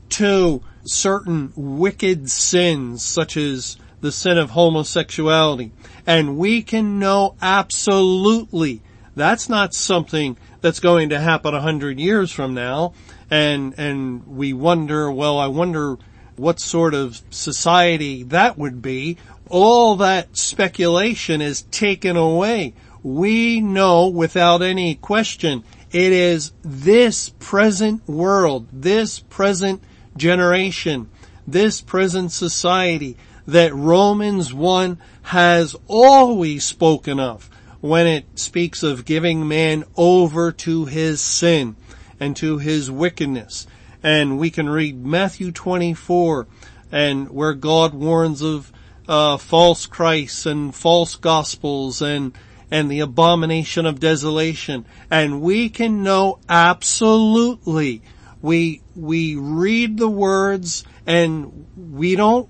to 0.10 0.62
certain 0.86 1.52
wicked 1.56 2.30
sins 2.30 3.04
such 3.04 3.38
as 3.38 3.78
the 4.02 4.12
sin 4.12 4.38
of 4.38 4.52
homosexuality. 4.52 5.72
And 6.06 6.38
we 6.38 6.62
can 6.62 7.00
know 7.00 7.36
absolutely 7.42 8.82
that's 9.16 9.50
not 9.50 9.74
something 9.74 10.38
that's 10.62 10.80
going 10.80 11.10
to 11.10 11.20
happen 11.20 11.54
a 11.54 11.62
hundred 11.62 12.00
years 12.00 12.32
from 12.32 12.54
now. 12.54 12.94
And, 13.30 13.76
and 13.78 14.26
we 14.28 14.54
wonder, 14.54 15.12
well, 15.12 15.38
I 15.38 15.48
wonder 15.48 15.98
what 16.36 16.60
sort 16.60 16.94
of 16.94 17.22
society 17.30 18.24
that 18.24 18.58
would 18.58 18.82
be. 18.82 19.18
All 19.50 19.96
that 19.98 20.36
speculation 20.38 21.42
is 21.42 21.64
taken 21.64 22.16
away. 22.16 22.74
We 23.04 23.62
know 23.62 24.08
without 24.08 24.62
any 24.62 24.96
question 24.96 25.64
it 25.92 26.12
is 26.12 26.52
this 26.64 27.30
present 27.40 28.08
world, 28.08 28.68
this 28.72 29.20
present 29.20 29.82
generation, 30.18 31.10
this 31.48 31.80
present 31.80 32.32
society 32.32 33.18
that 33.48 33.74
Romans 33.74 34.54
1 34.54 34.98
has 35.24 35.76
always 35.88 36.66
spoken 36.66 37.20
of 37.20 37.50
when 37.81 38.07
it 38.07 38.39
speaks 38.39 38.84
of 38.84 39.05
giving 39.05 39.48
man 39.48 39.84
over 39.96 40.51
to 40.51 40.86
his 40.86 41.22
sin 41.22 41.75
and 42.19 42.36
to 42.36 42.57
his 42.57 42.89
wickedness. 42.89 43.67
And 44.03 44.39
we 44.39 44.50
can 44.50 44.69
read 44.69 45.05
Matthew 45.05 45.51
24 45.51 46.48
and 46.91 47.29
where 47.29 47.53
God 47.53 47.93
warns 47.93 48.41
of 48.41 48.72
uh, 49.07 49.38
false 49.38 49.86
Christs 49.86 50.46
and 50.46 50.74
false 50.74 51.15
gospels 51.15 52.01
and 52.01 52.34
and 52.69 52.91
the 52.91 53.00
abomination 53.00 53.86
of 53.86 54.00
desolation. 54.00 54.86
And 55.10 55.41
we 55.41 55.69
can 55.69 56.03
know 56.03 56.39
absolutely. 56.50 58.01
We 58.41 58.81
we 58.96 59.36
read 59.36 59.98
the 59.98 60.10
words 60.10 60.84
and 61.05 61.67
we 61.77 62.15
don't 62.15 62.50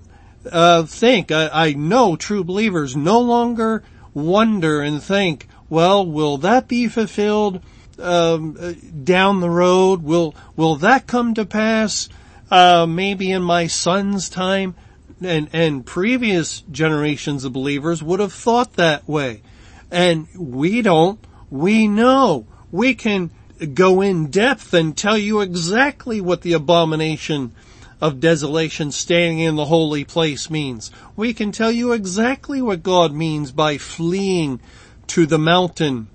uh, 0.50 0.84
think. 0.84 1.30
I, 1.30 1.48
I 1.52 1.72
know 1.74 2.16
true 2.16 2.42
believers 2.42 2.96
no 2.96 3.20
longer 3.20 3.84
wonder 4.14 4.80
and 4.80 5.02
think, 5.02 5.48
well, 5.68 6.06
will 6.06 6.38
that 6.38 6.68
be 6.68 6.88
fulfilled 6.88 7.60
um, 7.98 8.76
down 9.04 9.40
the 9.40 9.50
road? 9.50 10.02
Will 10.02 10.34
will 10.56 10.76
that 10.76 11.06
come 11.06 11.34
to 11.34 11.44
pass? 11.44 12.08
Uh, 12.50 12.86
maybe 12.86 13.30
in 13.30 13.42
my 13.42 13.66
son's 13.66 14.28
time, 14.28 14.74
and 15.20 15.48
and 15.52 15.84
previous 15.84 16.60
generations 16.70 17.44
of 17.44 17.52
believers 17.52 18.02
would 18.02 18.20
have 18.20 18.32
thought 18.32 18.74
that 18.74 19.06
way, 19.06 19.42
and 19.90 20.26
we 20.36 20.80
don't. 20.82 21.18
We 21.50 21.88
know 21.88 22.46
we 22.70 22.94
can 22.94 23.30
go 23.74 24.00
in 24.00 24.30
depth 24.30 24.72
and 24.72 24.96
tell 24.96 25.18
you 25.18 25.40
exactly 25.40 26.20
what 26.20 26.42
the 26.42 26.52
abomination 26.52 27.52
of 28.00 28.20
desolation 28.20 28.92
standing 28.92 29.40
in 29.40 29.56
the 29.56 29.64
holy 29.64 30.04
place 30.04 30.50
means. 30.50 30.90
We 31.16 31.34
can 31.34 31.52
tell 31.52 31.70
you 31.70 31.92
exactly 31.92 32.62
what 32.62 32.82
God 32.82 33.12
means 33.12 33.50
by 33.52 33.78
fleeing 33.78 34.60
to 35.08 35.26
the 35.26 35.38
mountain 35.38 36.08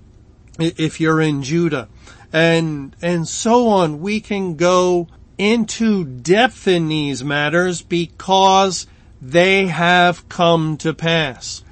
if 0.58 1.00
you're 1.00 1.20
in 1.20 1.42
Judah. 1.42 1.88
And, 2.32 2.96
and 3.02 3.28
so 3.28 3.68
on. 3.68 4.00
We 4.00 4.20
can 4.20 4.56
go 4.56 5.08
into 5.36 6.04
depth 6.04 6.66
in 6.66 6.88
these 6.88 7.22
matters 7.22 7.82
because 7.82 8.86
they 9.20 9.66
have 9.66 10.28
come 10.28 10.76
to 10.78 10.94
pass, 10.94 11.62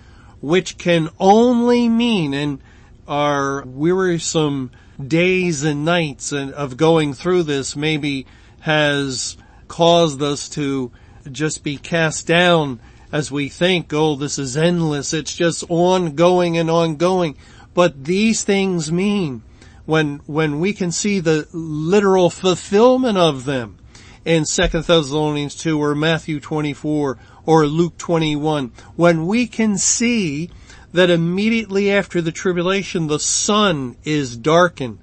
which 0.40 0.78
can 0.78 1.08
only 1.18 1.88
mean, 1.88 2.34
and 2.34 2.60
our 3.06 3.62
wearisome 3.64 4.70
days 5.04 5.64
and 5.64 5.84
nights 5.84 6.32
of 6.32 6.76
going 6.76 7.14
through 7.14 7.42
this 7.42 7.74
maybe 7.74 8.26
has 8.60 9.36
caused 9.72 10.20
us 10.20 10.50
to 10.50 10.92
just 11.30 11.64
be 11.64 11.78
cast 11.78 12.26
down 12.26 12.78
as 13.10 13.32
we 13.32 13.48
think, 13.48 13.90
oh, 13.94 14.14
this 14.14 14.38
is 14.38 14.54
endless. 14.54 15.14
It's 15.14 15.34
just 15.34 15.64
ongoing 15.70 16.58
and 16.58 16.70
ongoing. 16.70 17.38
But 17.72 18.04
these 18.04 18.44
things 18.44 18.92
mean 18.92 19.42
when, 19.86 20.20
when 20.26 20.60
we 20.60 20.74
can 20.74 20.92
see 20.92 21.20
the 21.20 21.48
literal 21.54 22.28
fulfillment 22.28 23.16
of 23.16 23.46
them 23.46 23.78
in 24.26 24.44
2 24.44 24.68
Thessalonians 24.68 25.54
2 25.54 25.82
or 25.82 25.94
Matthew 25.94 26.38
24 26.38 27.18
or 27.46 27.66
Luke 27.66 27.96
21, 27.96 28.72
when 28.94 29.26
we 29.26 29.46
can 29.46 29.78
see 29.78 30.50
that 30.92 31.08
immediately 31.08 31.90
after 31.90 32.20
the 32.20 32.30
tribulation 32.30 33.06
the 33.06 33.18
sun 33.18 33.96
is 34.04 34.36
darkened 34.36 34.98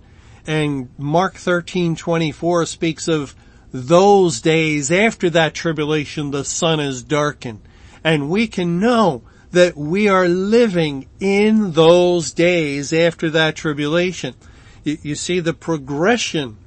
and 0.46 0.90
Mark 1.00 1.38
13:24 1.38 2.68
speaks 2.68 3.08
of 3.08 3.36
those 3.72 4.42
days 4.42 4.92
after 4.92 5.30
that 5.30 5.54
tribulation, 5.54 6.32
the 6.32 6.44
sun 6.44 6.80
is 6.80 7.04
darkened. 7.04 7.62
And 8.04 8.30
we 8.30 8.48
can 8.48 8.80
know 8.80 9.24
that 9.52 9.76
we 9.76 10.08
are 10.08 10.28
living 10.28 11.08
in 11.20 11.72
those 11.72 12.32
days 12.32 12.94
after 12.94 13.30
that 13.32 13.56
tribulation. 13.56 14.36
You, 14.84 15.16
see 15.16 15.40
the 15.40 15.54
progression 15.54 16.58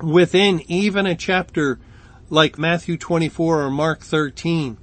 within 0.00 0.62
even 0.70 1.06
a 1.06 1.14
chapter 1.14 1.78
like 2.30 2.58
Matthew 2.58 2.96
24 2.96 3.62
or 3.62 3.70
Mark 3.70 4.00
13. 4.00 4.76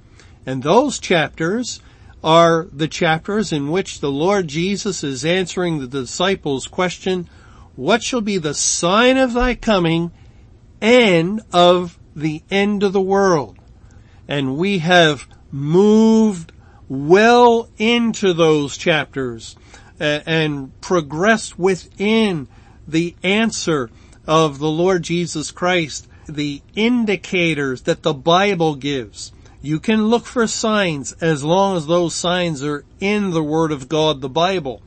And 0.44 0.62
those 0.62 0.98
chapters 0.98 1.80
are 2.22 2.66
the 2.72 2.88
chapters 2.88 3.52
in 3.52 3.70
which 3.70 4.00
the 4.00 4.10
Lord 4.10 4.48
Jesus 4.48 5.02
is 5.02 5.24
answering 5.24 5.78
the 5.78 5.86
disciples' 5.86 6.66
question, 6.66 7.28
what 7.74 8.02
shall 8.02 8.20
be 8.20 8.38
the 8.38 8.54
sign 8.54 9.16
of 9.16 9.32
thy 9.32 9.54
coming 9.54 10.10
and 10.80 11.40
of 11.52 11.98
the 12.14 12.42
end 12.50 12.82
of 12.82 12.92
the 12.92 13.00
world? 13.00 13.58
And 14.28 14.56
we 14.56 14.78
have 14.78 15.26
moved 15.50 16.52
well 16.88 17.68
into 17.78 18.32
those 18.32 18.76
chapters 18.76 19.56
uh, 20.00 20.20
and 20.26 20.78
progressed 20.80 21.58
within 21.58 22.48
the 22.86 23.14
answer 23.22 23.90
of 24.26 24.58
the 24.58 24.70
Lord 24.70 25.02
Jesus 25.02 25.50
Christ, 25.50 26.08
the 26.28 26.62
indicators 26.74 27.82
that 27.82 28.02
the 28.02 28.14
Bible 28.14 28.74
gives. 28.74 29.32
You 29.62 29.80
can 29.80 30.06
look 30.06 30.26
for 30.26 30.46
signs 30.46 31.12
as 31.14 31.42
long 31.42 31.76
as 31.76 31.86
those 31.86 32.14
signs 32.14 32.62
are 32.62 32.84
in 33.00 33.30
the 33.30 33.42
Word 33.42 33.72
of 33.72 33.88
God, 33.88 34.20
the 34.20 34.28
Bible. 34.28 34.80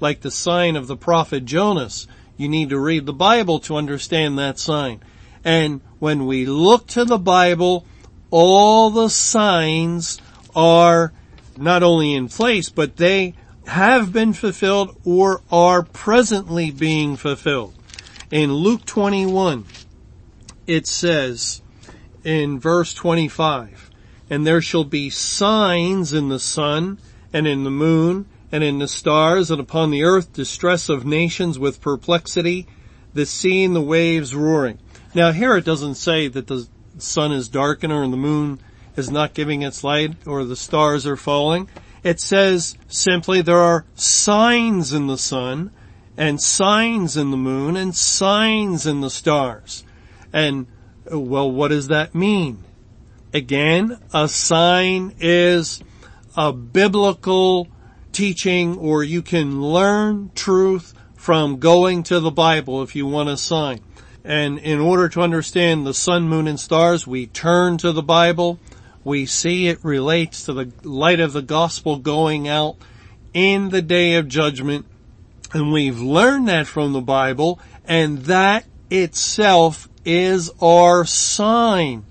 Like 0.00 0.20
the 0.20 0.30
sign 0.30 0.76
of 0.76 0.86
the 0.86 0.96
prophet 0.96 1.44
Jonas. 1.44 2.06
You 2.36 2.48
need 2.48 2.70
to 2.70 2.78
read 2.78 3.06
the 3.06 3.12
Bible 3.12 3.60
to 3.60 3.76
understand 3.76 4.38
that 4.38 4.58
sign. 4.58 5.00
And 5.44 5.82
when 5.98 6.26
we 6.26 6.46
look 6.46 6.86
to 6.88 7.04
the 7.04 7.18
Bible, 7.18 7.84
all 8.30 8.90
the 8.90 9.10
signs 9.10 10.20
are 10.56 11.12
not 11.56 11.82
only 11.82 12.14
in 12.14 12.28
place, 12.28 12.70
but 12.70 12.96
they 12.96 13.34
have 13.66 14.12
been 14.12 14.32
fulfilled 14.32 14.96
or 15.04 15.42
are 15.50 15.82
presently 15.82 16.70
being 16.70 17.16
fulfilled. 17.16 17.74
In 18.30 18.52
Luke 18.52 18.84
21, 18.84 19.64
it 20.66 20.86
says 20.86 21.62
in 22.24 22.58
verse 22.58 22.94
25, 22.94 23.90
and 24.30 24.46
there 24.46 24.62
shall 24.62 24.84
be 24.84 25.10
signs 25.10 26.12
in 26.12 26.28
the 26.28 26.38
sun 26.38 26.98
and 27.32 27.46
in 27.46 27.64
the 27.64 27.70
moon 27.70 28.26
and 28.50 28.64
in 28.64 28.78
the 28.78 28.88
stars 28.88 29.50
and 29.50 29.60
upon 29.60 29.90
the 29.90 30.04
earth 30.04 30.32
distress 30.32 30.88
of 30.88 31.04
nations 31.04 31.58
with 31.58 31.80
perplexity, 31.80 32.66
the 33.12 33.26
sea 33.26 33.64
and 33.64 33.76
the 33.76 33.80
waves 33.80 34.34
roaring. 34.34 34.78
Now 35.14 35.30
here 35.30 35.56
it 35.56 35.64
doesn't 35.64 35.94
say 35.94 36.26
that 36.26 36.48
the 36.48 36.66
sun 36.98 37.30
is 37.30 37.48
darkening 37.48 37.96
or 37.96 38.08
the 38.08 38.16
moon 38.16 38.58
is 38.96 39.10
not 39.10 39.32
giving 39.32 39.62
its 39.62 39.84
light 39.84 40.26
or 40.26 40.44
the 40.44 40.56
stars 40.56 41.06
are 41.06 41.16
falling. 41.16 41.68
It 42.02 42.20
says 42.20 42.76
simply 42.88 43.40
there 43.40 43.58
are 43.58 43.84
signs 43.94 44.92
in 44.92 45.06
the 45.06 45.16
sun 45.16 45.70
and 46.16 46.40
signs 46.40 47.16
in 47.16 47.30
the 47.30 47.36
moon 47.36 47.76
and 47.76 47.94
signs 47.94 48.86
in 48.86 49.00
the 49.00 49.10
stars. 49.10 49.84
And 50.32 50.66
well, 51.10 51.50
what 51.50 51.68
does 51.68 51.88
that 51.88 52.14
mean? 52.14 52.64
Again, 53.32 53.98
a 54.12 54.28
sign 54.28 55.14
is 55.20 55.80
a 56.36 56.52
biblical 56.52 57.68
teaching 58.12 58.76
or 58.78 59.04
you 59.04 59.22
can 59.22 59.62
learn 59.62 60.32
truth 60.34 60.92
from 61.14 61.58
going 61.58 62.02
to 62.04 62.20
the 62.20 62.30
Bible 62.30 62.82
if 62.82 62.96
you 62.96 63.06
want 63.06 63.28
a 63.28 63.36
sign. 63.36 63.80
And 64.24 64.58
in 64.58 64.80
order 64.80 65.08
to 65.10 65.20
understand 65.20 65.86
the 65.86 65.94
sun, 65.94 66.28
moon, 66.28 66.46
and 66.48 66.58
stars, 66.58 67.06
we 67.06 67.26
turn 67.26 67.76
to 67.78 67.92
the 67.92 68.02
Bible. 68.02 68.58
We 69.04 69.26
see 69.26 69.68
it 69.68 69.84
relates 69.84 70.44
to 70.44 70.54
the 70.54 70.72
light 70.82 71.20
of 71.20 71.34
the 71.34 71.42
gospel 71.42 71.98
going 71.98 72.48
out 72.48 72.76
in 73.34 73.68
the 73.68 73.82
day 73.82 74.14
of 74.14 74.28
judgment 74.28 74.86
and 75.54 75.72
we've 75.72 76.00
learned 76.00 76.48
that 76.48 76.66
from 76.66 76.92
the 76.92 77.00
Bible 77.00 77.60
and 77.84 78.18
that 78.24 78.66
itself 78.90 79.88
is 80.04 80.50
our 80.60 81.04
sign. 81.04 82.04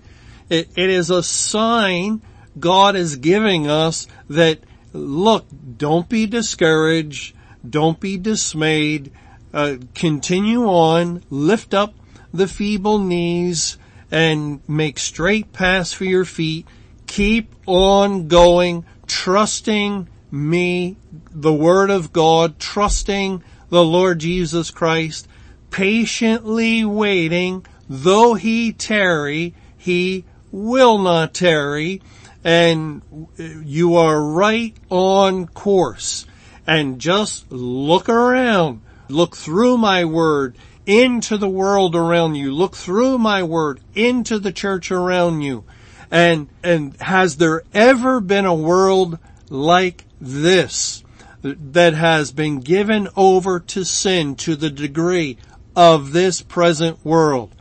It, 0.50 0.70
it 0.76 0.90
is 0.90 1.10
a 1.10 1.22
sign 1.22 2.22
God 2.58 2.96
is 2.96 3.18
giving 3.18 3.68
us 3.68 4.08
that 4.30 4.60
look, 4.94 5.46
don't 5.78 6.08
be 6.08 6.26
discouraged. 6.26 7.36
Don't 7.68 8.00
be 8.00 8.18
dismayed. 8.18 9.12
Uh, 9.54 9.78
continue 9.94 10.66
on. 10.66 11.24
Lift 11.30 11.74
up 11.74 11.94
the 12.34 12.48
feeble 12.48 13.00
knees 13.00 13.78
and 14.12 14.68
make 14.68 15.00
straight 15.00 15.54
paths 15.54 15.94
for 15.94 16.06
your 16.06 16.26
feet. 16.26 16.68
Keep 17.08 17.54
on 17.68 18.28
going, 18.28 18.86
trusting 19.08 20.08
me, 20.32 20.98
the 21.32 21.54
Word 21.54 21.90
of 21.90 22.12
God, 22.12 22.60
trusting 22.60 23.44
the 23.70 23.84
Lord 23.84 24.20
Jesus 24.20 24.72
Christ, 24.72 25.28
patiently 25.70 26.84
waiting, 26.84 27.66
though 27.88 28.34
He 28.34 28.74
tarry, 28.74 29.54
He 29.78 30.26
will 30.52 30.98
not 30.98 31.34
tarry, 31.34 32.02
and 32.44 33.02
you 33.38 33.96
are 33.96 34.22
right 34.22 34.76
on 34.90 35.48
course. 35.48 36.26
And 36.66 37.00
just 37.00 37.52
look 37.52 38.10
around, 38.10 38.82
look 39.10 39.36
through 39.36 39.78
my 39.78 40.06
Word, 40.06 40.56
into 40.86 41.38
the 41.38 41.50
world 41.50 41.96
around 41.96 42.36
you, 42.36 42.52
look 42.52 42.76
through 42.76 43.18
my 43.18 43.44
Word, 43.44 43.80
into 43.96 44.40
the 44.40 44.52
church 44.52 44.92
around 44.92 45.42
you, 45.42 45.64
and, 46.12 46.48
and 46.64 46.96
has 47.02 47.38
there 47.38 47.64
ever 47.74 48.20
been 48.20 48.46
a 48.46 48.54
world 48.54 49.18
like 49.50 50.06
this 50.20 51.04
that 51.42 51.94
has 51.94 52.32
been 52.32 52.60
given 52.60 53.08
over 53.16 53.60
to 53.60 53.84
sin 53.84 54.36
to 54.36 54.56
the 54.56 54.70
degree 54.70 55.38
of 55.76 56.12
this 56.12 56.42
present 56.42 57.04
world? 57.04 57.54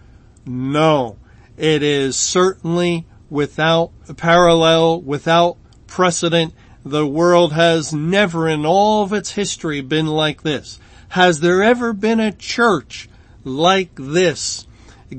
No. 0.45 1.17
It 1.57 1.83
is 1.83 2.17
certainly 2.17 3.07
without 3.31 3.93
parallel, 4.17 5.01
without 5.01 5.57
precedent. 5.87 6.55
The 6.85 7.07
world 7.07 7.53
has 7.53 7.93
never 7.93 8.49
in 8.49 8.67
all 8.67 9.05
of 9.05 9.13
its 9.13 9.33
history 9.33 9.81
been 9.81 10.07
like 10.07 10.43
this. 10.43 10.79
Has 11.11 11.41
there 11.41 11.63
ever 11.63 11.93
been 11.93 12.21
a 12.21 12.33
church 12.33 13.09
like 13.45 13.91
this 13.97 14.67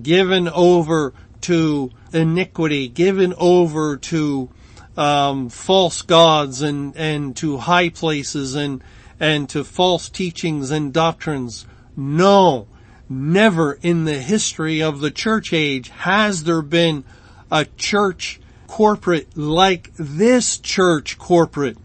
given 0.01 0.47
over 0.47 1.13
to 1.41 1.91
iniquity, 2.11 2.87
given 2.87 3.33
over 3.37 3.97
to 3.97 4.49
um, 4.95 5.49
false 5.49 6.01
gods 6.01 6.61
and 6.61 6.95
and 6.95 7.35
to 7.37 7.57
high 7.57 7.89
places 7.89 8.55
and 8.55 8.83
and 9.19 9.49
to 9.49 9.63
false 9.63 10.09
teachings 10.09 10.71
and 10.71 10.93
doctrines. 10.93 11.65
No, 11.95 12.67
never 13.09 13.73
in 13.81 14.05
the 14.05 14.19
history 14.19 14.81
of 14.81 14.99
the 14.99 15.11
church 15.11 15.53
age 15.53 15.89
has 15.89 16.43
there 16.43 16.61
been 16.61 17.03
a 17.51 17.65
church 17.77 18.39
corporate 18.67 19.37
like 19.37 19.93
this 19.95 20.57
church 20.57 21.17
corporate. 21.17 21.77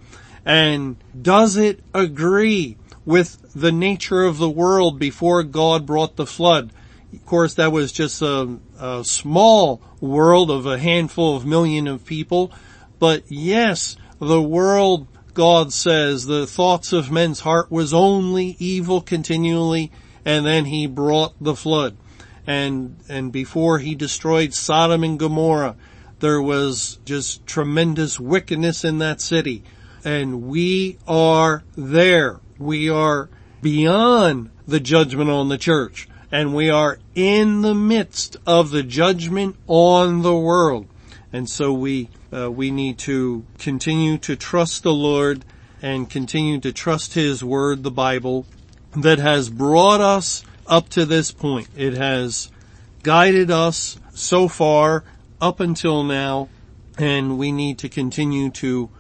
And 0.45 0.97
does 1.21 1.57
it 1.57 1.81
agree 1.93 2.79
with 3.05 3.48
the 3.61 3.73
nature 3.73 4.25
of 4.25 4.39
the 4.39 4.51
world 4.51 4.99
before 4.99 5.43
God 5.43 5.87
brought 5.87 6.17
the 6.17 6.27
flood? 6.27 6.73
Of 7.13 7.25
course, 7.25 7.55
that 7.55 7.73
was 7.73 7.91
just 7.93 8.21
a, 8.21 8.59
a 8.79 9.03
small 9.05 9.81
world 10.01 10.51
of 10.51 10.67
a 10.67 10.79
handful 10.79 11.37
of 11.37 11.47
million 11.47 11.87
of 11.87 12.05
people 12.05 12.53
but 12.99 13.25
yes, 13.29 13.97
the 14.21 14.43
world, 14.43 15.07
God 15.35 15.73
says, 15.73 16.27
the 16.27 16.47
thoughts 16.47 16.93
of 16.93 17.11
men's 17.11 17.41
heart 17.41 17.71
was 17.71 17.95
only 17.95 18.57
evil 18.59 19.01
continually, 19.01 19.93
and 20.25 20.45
then 20.45 20.65
he 20.65 20.87
brought 20.87 21.35
the 21.41 21.55
flood. 21.55 21.97
And, 22.47 22.97
and 23.09 23.31
before 23.31 23.79
he 23.79 23.95
destroyed 23.95 24.55
Sodom 24.55 25.05
and 25.05 25.19
Gomorrah, 25.19 25.77
there 26.19 26.43
was 26.43 26.99
just 27.05 27.47
tremendous 27.47 28.19
wickedness 28.19 28.85
in 28.85 28.99
that 28.99 29.21
city. 29.21 29.63
And 30.05 30.45
we 30.45 30.99
are 31.07 31.63
there. 31.77 32.41
We 32.59 32.89
are 32.89 33.29
beyond 33.63 34.51
the 34.67 34.81
judgment 34.81 35.31
on 35.31 35.49
the 35.49 35.59
church. 35.59 36.09
And 36.31 36.55
we 36.55 36.69
are 36.69 36.99
in 37.15 37.63
the 37.63 37.75
midst 37.75 38.37
of 38.47 38.71
the 38.71 38.83
judgment 38.83 39.57
on 39.67 40.23
the 40.23 40.37
world. 40.37 40.87
And 41.33 41.49
so 41.49 41.73
we 41.73 42.09
uh, 42.33 42.51
we 42.51 42.71
need 42.71 42.99
to 42.99 43.45
continue 43.59 44.19
to 44.19 44.37
trust 44.37 44.83
the 44.83 44.93
Lord 44.93 45.45
and 45.81 46.11
continue 46.11 46.61
to 46.61 46.73
trust 46.73 47.15
His 47.15 47.43
Word, 47.43 47.83
the 47.83 47.91
Bible, 47.91 48.45
that 48.97 49.19
has 49.19 49.49
brought 49.49 50.01
us 50.01 50.45
up 50.67 50.89
to 50.91 51.07
this 51.07 51.33
point. 51.33 51.69
It 51.77 51.95
has 51.95 52.51
guided 53.03 53.51
us 53.51 53.99
so 54.13 54.49
far 54.49 55.05
up 55.41 55.61
until 55.61 56.03
now, 56.03 56.49
and 56.99 57.39
we 57.39 57.53
need 57.53 57.79
to 57.79 57.89
continue 57.89 58.51
to 58.51 58.91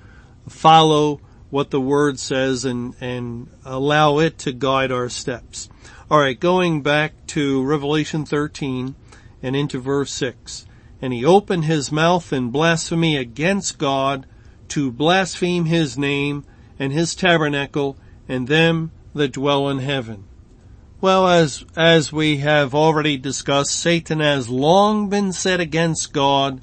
follow 0.48 1.20
what 1.50 1.70
the 1.70 1.80
Word 1.80 2.18
says 2.18 2.64
and, 2.64 2.94
and 3.00 3.48
allow 3.64 4.18
it 4.18 4.38
to 4.38 4.52
guide 4.52 4.92
our 4.92 5.08
steps. 5.08 5.68
Alright, 6.10 6.40
going 6.40 6.82
back 6.82 7.26
to 7.28 7.62
Revelation 7.64 8.24
13 8.24 8.94
and 9.42 9.56
into 9.56 9.78
verse 9.80 10.12
6 10.12 10.66
and 11.00 11.12
he 11.12 11.24
opened 11.24 11.64
his 11.64 11.92
mouth 11.92 12.32
in 12.32 12.50
blasphemy 12.50 13.16
against 13.16 13.78
God 13.78 14.26
to 14.68 14.90
blaspheme 14.90 15.66
his 15.66 15.96
name 15.96 16.44
and 16.78 16.92
his 16.92 17.14
tabernacle 17.14 17.96
and 18.28 18.48
them 18.48 18.90
that 19.14 19.32
dwell 19.32 19.68
in 19.68 19.78
heaven. 19.78 20.24
Well, 21.00 21.28
as, 21.28 21.64
as 21.76 22.12
we 22.12 22.38
have 22.38 22.74
already 22.74 23.16
discussed, 23.16 23.70
Satan 23.70 24.18
has 24.18 24.48
long 24.48 25.08
been 25.08 25.32
set 25.32 25.60
against 25.60 26.12
God 26.12 26.60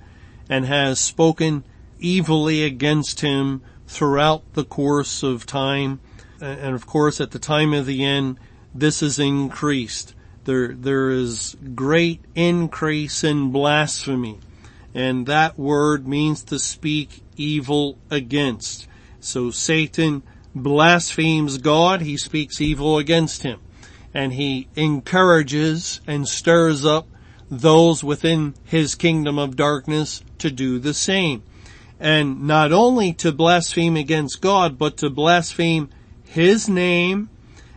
and 0.50 0.65
has 0.65 1.00
spoken 1.00 1.63
evilly 2.04 2.63
against 2.63 3.21
him 3.21 3.62
throughout 3.88 4.54
the 4.54 4.65
course 4.65 5.24
of 5.24 5.45
time. 5.45 6.00
And 6.41 6.76
of 6.76 6.86
course, 6.86 7.21
at 7.21 7.32
the 7.32 7.39
time 7.39 7.74
of 7.74 7.86
the 7.86 8.04
end, 8.04 8.39
this 8.74 9.02
is 9.02 9.19
increased. 9.19 10.13
There, 10.43 10.74
there 10.74 11.10
is 11.10 11.56
great 11.74 12.24
increase 12.36 13.24
in 13.24 13.52
blasphemy. 13.52 14.39
And 14.93 15.26
that 15.28 15.58
word 15.58 16.08
means 16.08 16.43
to 16.45 16.60
speak 16.60 17.24
evil 17.36 17.98
against. 18.10 18.88
So 19.19 19.52
Satan 19.52 20.24
blasphemes 20.54 21.58
God, 21.58 22.02
he 22.02 22.15
speaks 22.15 22.62
evil 22.62 22.98
against 22.98 23.43
him. 23.43 23.60
And 24.13 24.34
he 24.34 24.69
encourages 24.76 26.00
and 26.08 26.28
stirs 26.28 26.86
up 26.86 27.08
those 27.50 28.04
within 28.04 28.56
his 28.63 28.95
kingdom 28.95 29.38
of 29.38 29.56
darkness 29.56 30.24
to 30.39 30.50
do 30.50 30.80
the 30.80 30.93
same. 30.93 31.43
And 31.99 32.45
not 32.45 32.71
only 32.71 33.13
to 33.13 33.31
blaspheme 33.31 33.95
against 33.95 34.41
God, 34.41 34.77
but 34.77 34.97
to 34.97 35.10
blaspheme 35.10 35.89
his 36.25 36.67
name 36.67 37.29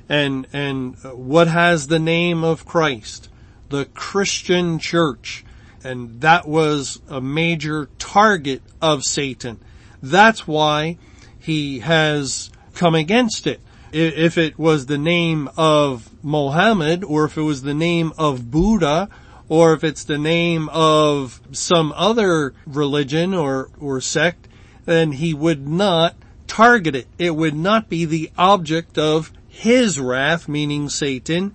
and, 0.09 0.47
and 0.53 0.97
what 1.05 1.49
has 1.49 1.89
the 1.89 1.99
name 1.99 2.43
of 2.43 2.65
Christ? 2.65 3.29
The 3.69 3.85
Christian 3.87 4.79
church. 4.79 5.45
And 5.85 6.21
that 6.23 6.49
was 6.49 7.01
a 7.09 7.21
major 7.21 7.89
target 7.99 8.63
of 8.81 9.05
Satan. 9.05 9.61
That's 10.03 10.47
why 10.47 10.97
he 11.39 11.81
has 11.81 12.51
come 12.75 12.95
against 12.95 13.47
it. 13.47 13.61
If 13.93 14.37
it 14.37 14.59
was 14.59 14.87
the 14.87 14.99
name 14.99 15.49
of 15.57 16.11
Mohammed 16.23 17.05
or 17.05 17.25
if 17.25 17.39
it 17.39 17.43
was 17.43 17.63
the 17.63 17.75
name 17.75 18.13
of 18.19 18.51
Buddha 18.51 19.09
or 19.49 19.73
if 19.73 19.83
it's 19.83 20.05
the 20.05 20.19
name 20.19 20.69
of 20.71 21.41
some 21.53 21.93
other 21.97 22.55
religion 22.67 23.35
or, 23.35 23.71
or 23.81 24.01
sect, 24.01 24.49
then 24.85 25.13
he 25.13 25.33
would 25.35 25.67
not 25.67 26.15
target 26.47 26.95
it. 26.95 27.07
It 27.19 27.37
would 27.37 27.55
not 27.55 27.89
be 27.89 28.05
the 28.05 28.31
object 28.37 28.99
of 28.99 29.33
his 29.49 29.99
wrath, 29.99 30.49
meaning 30.49 30.89
Satan, 30.89 31.55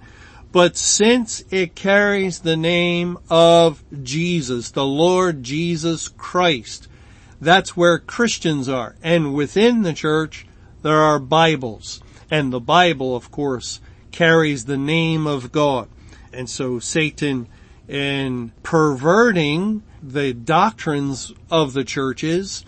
but 0.52 0.78
since 0.78 1.44
it 1.50 1.74
carries 1.74 2.40
the 2.40 2.56
name 2.56 3.18
of 3.30 3.84
Jesus, 4.04 4.72
the 4.72 4.86
Lord 4.86 5.42
Jesus 5.44 6.08
Christ, 6.08 6.88
that's 7.42 7.76
where 7.76 7.98
Christians 7.98 8.70
are. 8.70 8.96
And 9.02 9.34
within 9.34 9.82
the 9.82 9.94
church, 9.94 10.46
there 10.84 11.00
are 11.00 11.18
Bibles. 11.18 12.02
And 12.30 12.54
the 12.54 12.60
Bible, 12.60 13.16
of 13.16 13.32
course, 13.32 13.80
carries 14.12 14.66
the 14.66 14.78
name 14.78 15.26
of 15.26 15.52
God. 15.52 15.90
And 16.32 16.50
so 16.50 16.78
Satan, 16.78 17.48
in 17.88 18.52
perverting 18.63 19.84
the 20.02 20.34
doctrines 20.34 21.34
of 21.50 21.74
the 21.74 21.84
churches, 21.84 22.65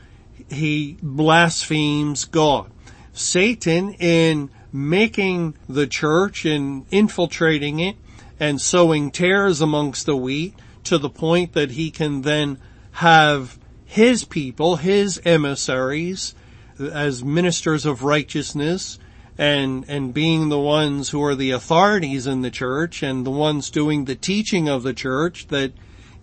he 0.50 0.98
blasphemes 1.02 2.26
God. 2.26 2.72
Satan, 3.14 3.94
in 3.94 4.50
making 4.72 5.56
the 5.70 5.88
church 5.88 6.46
and 6.46 6.86
infiltrating 6.92 7.80
it 7.80 7.96
and 8.40 8.60
sowing 8.60 9.10
tares 9.10 9.62
amongst 9.62 10.06
the 10.06 10.16
wheat 10.16 10.54
to 10.84 10.98
the 10.98 11.10
point 11.10 11.54
that 11.54 11.72
he 11.72 11.90
can 11.90 12.22
then 12.22 12.60
have 12.92 13.58
his 13.86 14.26
people, 14.26 14.76
his 14.76 15.22
emissaries, 15.24 16.36
as 16.78 17.24
ministers 17.24 17.86
of 17.86 18.04
righteousness 18.04 19.00
and, 19.38 19.86
and 19.88 20.14
being 20.14 20.50
the 20.50 20.60
ones 20.60 21.10
who 21.10 21.24
are 21.24 21.36
the 21.36 21.52
authorities 21.52 22.26
in 22.26 22.42
the 22.42 22.52
church 22.52 23.04
and 23.04 23.26
the 23.26 23.32
ones 23.32 23.70
doing 23.70 24.06
the 24.06 24.16
teaching 24.16 24.70
of 24.70 24.84
the 24.84 24.94
church 24.94 25.48
that 25.48 25.74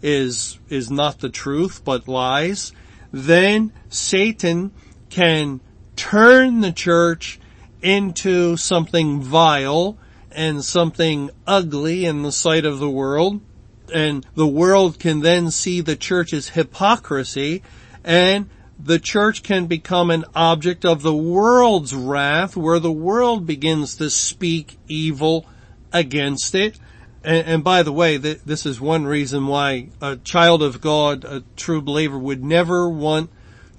is, 0.01 0.59
is 0.69 0.91
not 0.91 1.21
the 1.21 1.29
truth 1.29 1.83
but 1.85 2.09
lies, 2.09 2.73
then 3.13 3.73
Satan 3.89 4.73
can 5.11 5.61
turn 5.95 6.61
the 6.61 6.73
church 6.73 7.39
into 7.83 8.57
something 8.57 9.21
vile 9.21 9.99
and 10.31 10.65
something 10.65 11.31
ugly 11.47 12.07
in 12.07 12.23
the 12.23 12.33
sight 12.33 12.65
of 12.65 12.79
the 12.79 12.91
world. 12.91 13.41
And 13.93 14.27
the 14.35 14.47
world 14.47 14.99
can 14.99 15.21
then 15.21 15.51
see 15.51 15.83
the 15.83 15.97
church's 15.97 16.51
hypocrisy 16.51 17.63
and 18.03 18.49
the 18.85 18.99
church 18.99 19.43
can 19.43 19.67
become 19.67 20.11
an 20.11 20.25
object 20.35 20.85
of 20.85 21.03
the 21.03 21.15
world's 21.15 21.95
wrath 21.95 22.57
where 22.57 22.79
the 22.79 22.93
world 22.93 23.47
begins 23.47 23.97
to 23.97 24.11
speak 24.11 24.79
evil 24.89 25.47
against 25.93 26.55
it. 26.55 26.79
And, 27.23 27.47
and 27.47 27.65
by 27.65 27.83
the 27.83 27.93
way, 27.93 28.19
th- 28.19 28.41
this 28.45 28.67
is 28.67 28.81
one 28.81 29.05
reason 29.05 29.47
why 29.47 29.89
a 30.01 30.17
child 30.17 30.63
of 30.63 30.81
God, 30.81 31.25
a 31.25 31.45
true 31.57 31.81
believer 31.81 32.19
would 32.19 32.43
never 32.43 32.89
want 32.89 33.31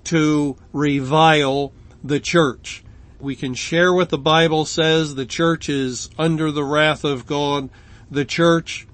to 0.06 0.56
revile 0.72 1.74
the 2.04 2.20
church 2.20 2.84
we 3.24 3.36
can 3.38 3.54
share 3.54 3.94
what 3.94 4.10
the 4.10 4.18
Bible 4.18 4.66
says. 4.66 5.16
The 5.16 5.26
church 5.26 5.70
is 5.70 6.10
under 6.20 6.52
the 6.52 6.64
wrath 6.64 7.06
of 7.06 7.26
God. 7.26 7.70
The 8.12 8.26
church 8.26 8.86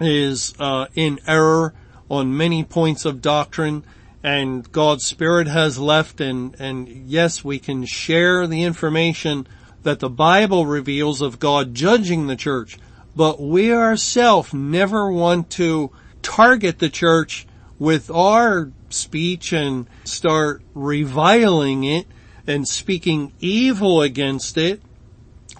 is 0.00 0.54
uh, 0.58 0.86
in 0.94 1.18
error 1.26 1.74
on 2.08 2.36
many 2.36 2.62
points 2.62 3.04
of 3.04 3.20
doctrine 3.20 3.84
and 4.22 4.70
God's 4.70 5.04
Spirit 5.04 5.48
has 5.48 5.78
left 5.78 6.20
and, 6.20 6.54
and 6.60 6.88
yes, 6.88 7.44
we 7.44 7.58
can 7.58 7.84
share 7.84 8.46
the 8.46 8.62
information 8.62 9.46
that 9.82 9.98
the 9.98 10.08
Bible 10.08 10.66
reveals 10.66 11.20
of 11.20 11.40
God 11.40 11.74
judging 11.74 12.26
the 12.26 12.36
church, 12.36 12.78
but 13.16 13.40
we 13.40 13.72
ourselves 13.72 14.54
never 14.54 15.10
want 15.10 15.50
to 15.50 15.90
target 16.22 16.78
the 16.78 16.88
church 16.88 17.46
with 17.78 18.10
our 18.10 18.70
speech 18.90 19.52
and 19.52 19.86
start 20.04 20.62
reviling 20.74 21.82
it 21.82 22.06
and 22.46 22.68
speaking 22.68 23.32
evil 23.40 24.02
against 24.02 24.56
it. 24.56 24.80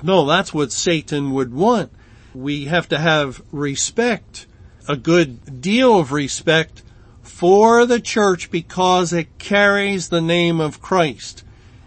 No, 0.05 0.27
that's 0.27 0.55
what 0.55 0.71
Satan 0.71 1.33
would 1.33 1.53
want. 1.53 1.91
We 2.33 2.67
have 2.67 2.89
to 2.91 2.99
have 2.99 3.43
respect, 3.51 4.47
a 4.89 4.97
good 4.97 5.61
deal 5.61 5.99
of 5.99 6.13
respect 6.13 6.83
for 7.23 7.87
the 7.87 8.01
church 8.01 8.51
because 8.51 9.13
it 9.13 9.39
carries 9.39 10.09
the 10.09 10.21
name 10.21 10.61
of 10.61 10.83
Christ. 10.83 11.45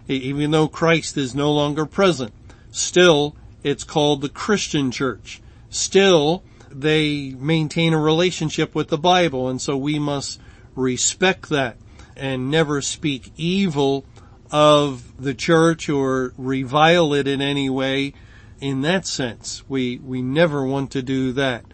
Even 0.08 0.52
though 0.52 0.68
Christ 0.68 1.18
is 1.18 1.34
no 1.34 1.52
longer 1.52 1.86
present, 1.86 2.34
still 2.72 3.36
it's 3.64 3.84
called 3.84 4.22
the 4.22 4.30
Christian 4.30 4.92
church. 4.92 5.42
Still, 5.70 6.44
they 6.70 7.32
maintain 7.32 7.94
a 7.94 8.00
relationship 8.00 8.76
with 8.76 8.90
the 8.90 8.98
Bible 8.98 9.50
and 9.50 9.62
so 9.62 9.76
we 9.76 9.98
must 9.98 10.40
respect 10.76 11.50
that 11.50 11.78
and 12.16 12.52
never 12.52 12.82
speak 12.82 13.32
evil 13.36 14.06
of 14.52 15.22
the 15.22 15.34
church 15.34 15.90
or 15.90 16.34
revile 16.38 17.14
it 17.14 17.28
in 17.28 17.42
any 17.42 17.70
way 17.70 18.14
in 18.62 18.82
that 18.82 19.06
sense. 19.06 19.64
We, 19.68 19.98
we 19.98 20.22
never 20.22 20.66
want 20.66 20.92
to 20.92 21.02
do 21.02 21.34
that. 21.34 21.66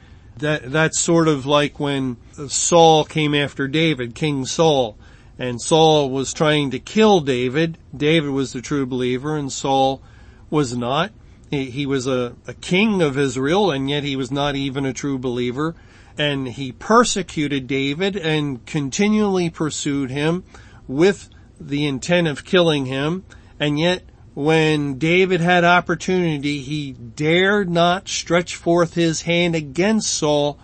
That, 0.41 0.71
that's 0.71 0.99
sort 0.99 1.27
of 1.27 1.45
like 1.45 1.79
when 1.79 2.17
Saul 2.47 3.05
came 3.05 3.33
after 3.35 3.67
David, 3.67 4.15
King 4.15 4.45
Saul, 4.45 4.97
and 5.37 5.61
Saul 5.61 6.09
was 6.09 6.33
trying 6.33 6.71
to 6.71 6.79
kill 6.79 7.21
David. 7.21 7.77
David 7.95 8.31
was 8.31 8.51
the 8.51 8.61
true 8.61 8.85
believer 8.85 9.37
and 9.37 9.51
Saul 9.51 10.01
was 10.49 10.75
not. 10.75 11.11
He, 11.49 11.69
he 11.69 11.85
was 11.85 12.07
a, 12.07 12.35
a 12.47 12.53
king 12.53 13.01
of 13.01 13.17
Israel 13.17 13.71
and 13.71 13.89
yet 13.89 14.03
he 14.03 14.15
was 14.15 14.31
not 14.31 14.55
even 14.55 14.85
a 14.85 14.93
true 14.93 15.17
believer. 15.17 15.75
And 16.17 16.47
he 16.47 16.71
persecuted 16.71 17.67
David 17.67 18.15
and 18.17 18.65
continually 18.65 19.49
pursued 19.49 20.11
him 20.11 20.43
with 20.87 21.29
the 21.59 21.85
intent 21.85 22.27
of 22.27 22.43
killing 22.43 22.87
him, 22.87 23.23
and 23.59 23.79
yet 23.79 24.03
when 24.33 24.97
David 24.97 25.41
had 25.41 25.63
opportunity, 25.63 26.61
he 26.61 26.93
dared 26.93 27.69
not 27.69 28.07
stretch 28.07 28.55
forth 28.55 28.93
his 28.93 29.23
hand 29.23 29.55
against 29.55 30.13
Saul 30.13 30.57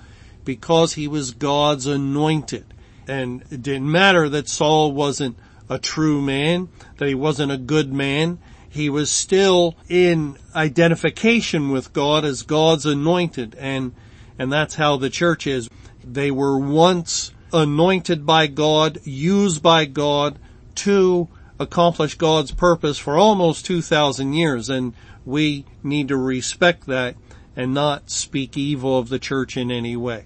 because 0.45 0.93
he 0.93 1.07
was 1.07 1.31
God's 1.31 1.85
anointed. 1.85 2.65
And 3.07 3.43
it 3.51 3.61
didn't 3.61 3.91
matter 3.91 4.29
that 4.29 4.47
Saul 4.47 4.93
wasn't 4.93 5.37
a 5.69 5.79
true 5.79 6.21
man, 6.21 6.69
that 6.97 7.07
he 7.07 7.15
wasn't 7.15 7.51
a 7.51 7.57
good 7.57 7.91
man. 7.91 8.39
He 8.69 8.89
was 8.89 9.11
still 9.11 9.75
in 9.89 10.37
identification 10.55 11.69
with 11.69 11.93
God 11.93 12.23
as 12.23 12.43
God's 12.43 12.85
anointed 12.85 13.55
and, 13.59 13.93
and 14.39 14.51
that's 14.51 14.75
how 14.75 14.97
the 14.97 15.09
church 15.09 15.47
is. 15.47 15.69
They 16.03 16.31
were 16.31 16.57
once 16.57 17.31
anointed 17.51 18.25
by 18.25 18.47
God, 18.47 18.99
used 19.03 19.61
by 19.61 19.85
God, 19.85 20.39
to 20.75 21.27
accomplish 21.59 22.15
God's 22.15 22.51
purpose 22.51 22.97
for 22.97 23.17
almost 23.17 23.65
2,000 23.65 24.33
years 24.33 24.69
and 24.69 24.93
we 25.25 25.65
need 25.83 26.07
to 26.07 26.17
respect 26.17 26.85
that 26.87 27.15
and 27.55 27.73
not 27.73 28.09
speak 28.09 28.55
evil 28.55 28.97
of 28.97 29.09
the 29.09 29.19
church 29.19 29.57
in 29.57 29.71
any 29.71 29.95
way. 29.95 30.25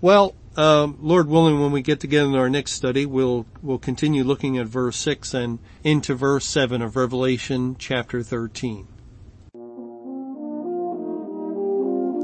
Well, 0.00 0.34
um, 0.56 0.98
Lord 1.00 1.28
willing, 1.28 1.60
when 1.60 1.72
we 1.72 1.82
get 1.82 2.00
together 2.00 2.28
in 2.28 2.34
our 2.34 2.50
next 2.50 2.72
study, 2.72 3.06
we'll 3.06 3.46
we'll 3.62 3.78
continue 3.78 4.24
looking 4.24 4.58
at 4.58 4.66
verse 4.66 4.96
six 4.96 5.32
and 5.32 5.60
into 5.84 6.14
verse 6.14 6.44
seven 6.44 6.82
of 6.82 6.96
Revelation 6.96 7.76
chapter 7.78 8.24
thirteen. 8.24 8.88